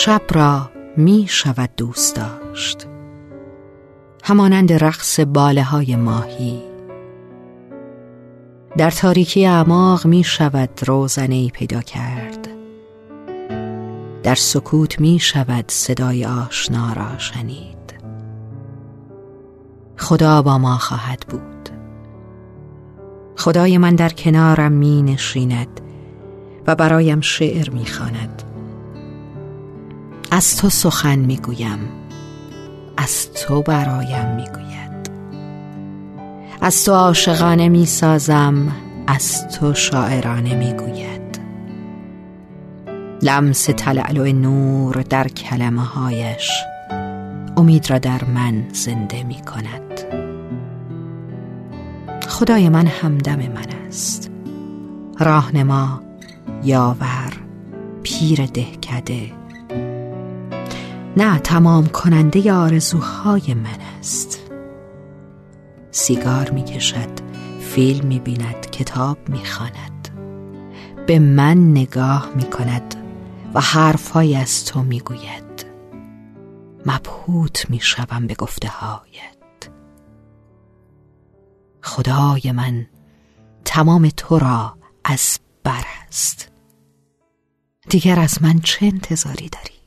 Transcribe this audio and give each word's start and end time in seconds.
شب 0.00 0.22
را 0.30 0.70
می 0.96 1.26
شود 1.28 1.70
دوست 1.76 2.16
داشت. 2.16 2.86
همانند 4.24 4.72
رقص 4.72 5.20
باله 5.20 5.62
های 5.62 5.96
ماهی. 5.96 6.62
در 8.76 8.90
تاریکی 8.90 9.46
اعماق 9.46 10.06
می 10.06 10.24
شود 10.24 10.70
روزنه 10.86 11.48
پیدا 11.48 11.80
کرد. 11.80 12.48
در 14.22 14.34
سکوت 14.34 15.00
می 15.00 15.18
شود 15.18 15.64
صدای 15.68 16.24
آشنا 16.24 16.92
را 16.92 17.18
شنید. 17.18 17.94
خدا 19.96 20.42
با 20.42 20.58
ما 20.58 20.78
خواهد 20.78 21.24
بود. 21.28 21.68
خدای 23.36 23.78
من 23.78 23.94
در 23.94 24.08
کنارم 24.08 24.72
می 24.72 25.02
نشیند 25.02 25.80
و 26.66 26.74
برایم 26.74 27.20
شعر 27.20 27.70
می 27.70 27.86
خاند. 27.86 28.47
از 30.30 30.56
تو 30.56 30.68
سخن 30.68 31.18
می 31.18 31.36
گویم 31.36 31.78
از 32.96 33.32
تو 33.32 33.62
برایم 33.62 34.34
می 34.36 34.44
گوید 34.44 35.10
از 36.60 36.84
تو 36.84 36.92
عاشقانه 36.92 37.68
می 37.68 37.86
سازم 37.86 38.76
از 39.06 39.48
تو 39.48 39.74
شاعرانه 39.74 40.54
می 40.54 40.72
گوید 40.72 41.40
لمس 43.22 43.64
تلعلو 43.64 44.32
نور 44.32 45.02
در 45.02 45.28
کلمه 45.28 45.82
هایش 45.82 46.50
امید 47.56 47.90
را 47.90 47.98
در 47.98 48.24
من 48.24 48.68
زنده 48.72 49.22
می 49.22 49.40
کند 49.42 50.00
خدای 52.28 52.68
من 52.68 52.86
همدم 52.86 53.38
من 53.38 53.86
است. 53.88 54.30
راهنما 55.18 56.02
یاور 56.64 57.32
پیر 58.02 58.46
دهکده 58.46 59.32
نه 61.18 61.38
تمام 61.38 61.86
کننده 61.86 62.52
آرزوهای 62.52 63.54
من 63.54 63.80
است. 63.98 64.50
سیگار 65.90 66.50
می 66.50 66.64
کشد 66.64 67.08
فیلم 67.60 68.06
می 68.06 68.18
بیند 68.18 68.70
کتاب 68.70 69.28
می 69.28 69.44
خاند 69.44 70.08
به 71.06 71.18
من 71.18 71.70
نگاه 71.70 72.30
می 72.36 72.50
کند 72.50 72.94
و 73.54 73.60
حرفهای 73.60 74.36
از 74.36 74.64
تو 74.64 74.82
می 74.82 75.00
گوید 75.00 75.66
مبهوت 76.86 77.70
می 77.70 77.80
شوم 77.80 78.26
به 78.26 78.34
گفته 78.34 78.68
هایت 78.68 79.70
خدای 81.82 82.52
من 82.52 82.86
تمام 83.64 84.08
تو 84.16 84.38
را 84.38 84.78
از 85.04 85.38
بر 85.64 85.84
است. 86.08 86.48
دیگر 87.88 88.20
از 88.20 88.42
من 88.42 88.58
چه 88.58 88.86
انتظاری 88.86 89.48
داری؟ 89.48 89.77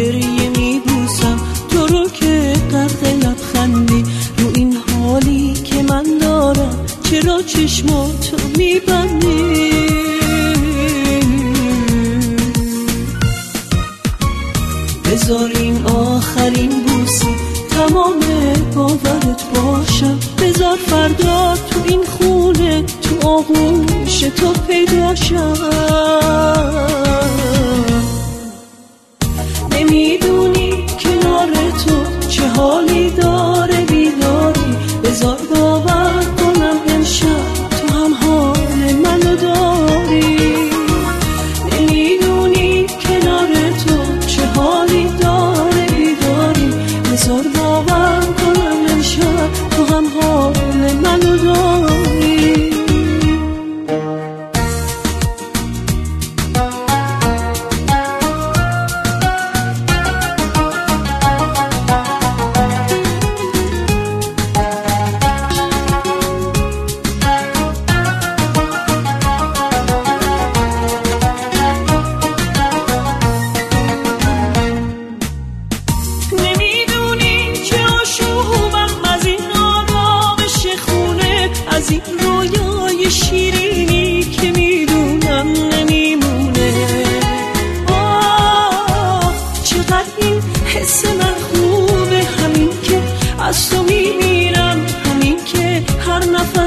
گریه 0.00 0.48
میبوسم. 0.58 1.40
تو 1.68 1.86
رو 1.86 2.08
که 2.08 2.52
قرق 2.72 3.04
لبخندی 3.04 4.04
رو 4.38 4.50
این 4.54 4.76
حالی 4.76 5.52
که 5.52 5.82
من 5.82 6.04
دارم. 6.20 6.86
چرا 7.10 7.42
چشماتو 7.42 8.36
میبندی؟ 8.58 9.70
بذار 15.04 15.50
این 15.54 15.86
آخرین 15.86 16.70
بوسی. 16.70 17.34
تمام 17.70 18.20
باورت 18.74 19.42
باشم. 19.54 20.18
بذار 20.42 20.76
فردا 20.86 21.54
تو 21.70 21.80
این 21.84 22.04
خونه 22.04 22.82
تو 22.82 23.28
آغوش 23.28 24.20
تو 24.20 24.52
پیدا 24.68 25.14
تو 32.60 32.99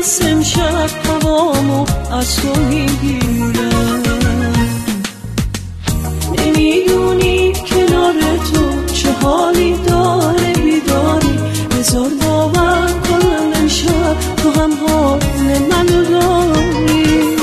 نفس 0.03 0.21
امشب 0.21 0.89
هوامو 1.05 1.85
از 2.11 2.35
تو 2.35 2.59
می‌گیرم. 2.69 4.03
نمی‌دونی 6.39 7.53
کنار 7.53 8.13
تو 8.53 8.93
چه 8.93 9.11
حالی 9.11 9.75
داره 9.87 10.53
بیداری. 10.53 11.37
بذار 11.71 12.09
باور 12.21 12.87
کنم 13.09 13.51
امشب 13.61 14.15
تو 14.43 14.51
هم 14.51 14.71
حال 14.87 15.19
منو 15.71 16.03
داری. 16.03 17.37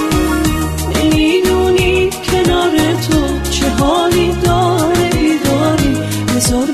نمی‌دونی 0.96 2.10
کنار 2.10 2.76
تو 3.08 3.50
چه 3.50 3.68
حالی 3.68 4.32
داره 4.44 5.10
بیداری. 5.10 5.96
بذار 6.36 6.66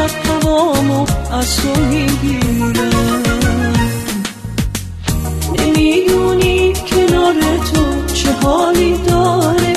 شب 0.00 0.06
تمامو 0.06 1.06
از 1.32 1.56
تو 1.56 1.80
می‌گیرم 1.80 3.22
نمی‌دونی 5.58 6.72
کنار 6.72 7.34
تو 7.72 8.12
چه 8.14 8.32
حالی 8.32 8.98
داره. 9.08 9.69